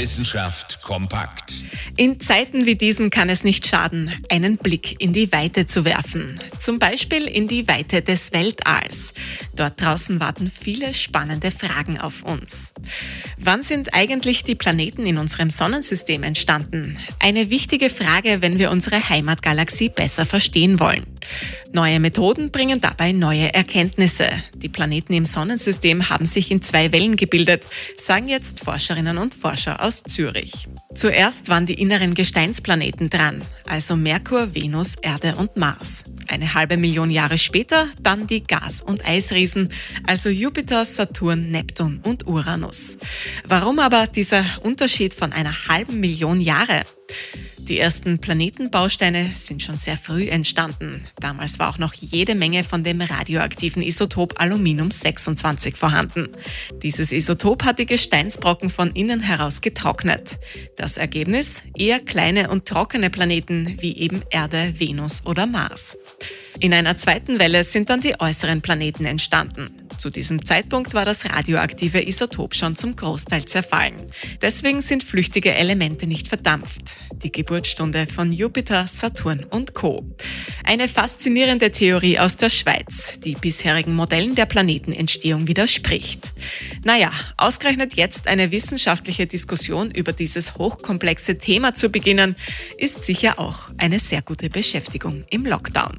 [0.00, 1.52] Wissenschaft kompakt.
[1.98, 6.40] In Zeiten wie diesen kann es nicht schaden, einen Blick in die Weite zu werfen.
[6.56, 9.12] Zum Beispiel in die Weite des Weltalls.
[9.54, 12.72] Dort draußen warten viele spannende Fragen auf uns.
[13.42, 16.98] Wann sind eigentlich die Planeten in unserem Sonnensystem entstanden?
[17.18, 21.04] Eine wichtige Frage, wenn wir unsere Heimatgalaxie besser verstehen wollen.
[21.72, 24.28] Neue Methoden bringen dabei neue Erkenntnisse.
[24.56, 27.64] Die Planeten im Sonnensystem haben sich in zwei Wellen gebildet,
[27.96, 30.68] sagen jetzt Forscherinnen und Forscher aus Zürich.
[30.94, 36.04] Zuerst waren die inneren Gesteinsplaneten dran, also Merkur, Venus, Erde und Mars.
[36.30, 39.68] Eine halbe Million Jahre später dann die Gas- und Eisriesen,
[40.06, 42.96] also Jupiter, Saturn, Neptun und Uranus.
[43.48, 46.82] Warum aber dieser Unterschied von einer halben Million Jahre?
[47.68, 51.04] Die ersten Planetenbausteine sind schon sehr früh entstanden.
[51.20, 56.28] Damals war auch noch jede Menge von dem radioaktiven Isotop Aluminium 26 vorhanden.
[56.82, 60.38] Dieses Isotop hat die Gesteinsbrocken von innen heraus getrocknet.
[60.76, 61.62] Das Ergebnis?
[61.76, 65.96] Eher kleine und trockene Planeten wie eben Erde, Venus oder Mars.
[66.58, 69.68] In einer zweiten Welle sind dann die äußeren Planeten entstanden.
[70.00, 73.96] Zu diesem Zeitpunkt war das radioaktive Isotop schon zum Großteil zerfallen.
[74.40, 76.96] Deswegen sind flüchtige Elemente nicht verdampft.
[77.22, 80.02] Die Geburtsstunde von Jupiter, Saturn und Co.
[80.64, 86.32] Eine faszinierende Theorie aus der Schweiz, die bisherigen Modellen der Planetenentstehung widerspricht.
[86.82, 92.36] Naja, ausgerechnet jetzt eine wissenschaftliche Diskussion über dieses hochkomplexe Thema zu beginnen,
[92.78, 95.98] ist sicher auch eine sehr gute Beschäftigung im Lockdown.